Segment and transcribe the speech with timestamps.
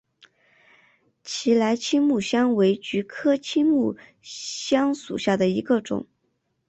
[1.21, 6.07] 奇莱青木香为菊科青木香属下的一个种。